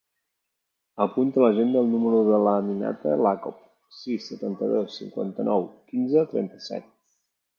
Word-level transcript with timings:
Apunta 1.03 1.39
a 1.39 1.43
l'agenda 1.43 1.83
el 1.85 1.89
número 1.89 2.21
de 2.29 2.39
l'Aminata 2.45 3.13
Iacob: 3.19 3.61
sis, 3.99 4.25
setanta-dos, 4.31 4.97
cinquanta-nou, 5.01 5.69
quinze, 5.93 6.25
trenta-set. 6.35 6.91